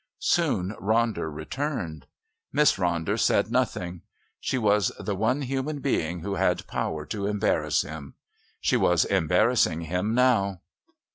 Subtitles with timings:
[0.17, 2.07] Soon Ronder returned.
[2.51, 4.01] Miss Ronder said nothing.
[4.39, 8.15] She was the one human being who had power to embarrass him.
[8.59, 10.61] She was embarrassing him now.